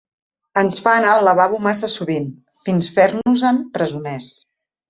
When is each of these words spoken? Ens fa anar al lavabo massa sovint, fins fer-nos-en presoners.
Ens 0.61 0.79
fa 0.85 0.93
anar 1.01 1.11
al 1.17 1.27
lavabo 1.27 1.59
massa 1.67 1.89
sovint, 1.97 2.25
fins 2.65 2.91
fer-nos-en 2.97 3.63
presoners. 3.77 4.33